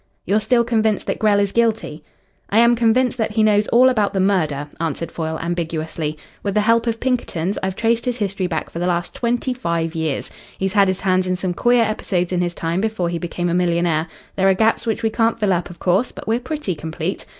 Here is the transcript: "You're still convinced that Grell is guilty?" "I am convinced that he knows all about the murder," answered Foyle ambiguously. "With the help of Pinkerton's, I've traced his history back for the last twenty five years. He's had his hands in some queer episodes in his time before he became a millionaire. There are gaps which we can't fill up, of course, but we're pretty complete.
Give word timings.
"You're 0.25 0.39
still 0.39 0.63
convinced 0.63 1.05
that 1.05 1.19
Grell 1.19 1.39
is 1.39 1.51
guilty?" 1.51 2.03
"I 2.49 2.57
am 2.57 2.75
convinced 2.75 3.19
that 3.19 3.33
he 3.33 3.43
knows 3.43 3.67
all 3.67 3.87
about 3.87 4.13
the 4.15 4.19
murder," 4.19 4.67
answered 4.79 5.11
Foyle 5.11 5.37
ambiguously. 5.39 6.17
"With 6.41 6.55
the 6.55 6.61
help 6.61 6.87
of 6.87 6.99
Pinkerton's, 6.99 7.59
I've 7.61 7.75
traced 7.75 8.05
his 8.05 8.17
history 8.17 8.47
back 8.47 8.71
for 8.71 8.79
the 8.79 8.87
last 8.87 9.13
twenty 9.13 9.53
five 9.53 9.93
years. 9.93 10.31
He's 10.57 10.73
had 10.73 10.87
his 10.87 11.01
hands 11.01 11.27
in 11.27 11.35
some 11.35 11.53
queer 11.53 11.83
episodes 11.83 12.31
in 12.33 12.41
his 12.41 12.55
time 12.55 12.81
before 12.81 13.09
he 13.09 13.19
became 13.19 13.47
a 13.47 13.53
millionaire. 13.53 14.07
There 14.35 14.49
are 14.49 14.55
gaps 14.55 14.87
which 14.87 15.03
we 15.03 15.11
can't 15.11 15.39
fill 15.39 15.53
up, 15.53 15.69
of 15.69 15.77
course, 15.77 16.11
but 16.11 16.27
we're 16.27 16.39
pretty 16.39 16.73
complete. 16.73 17.27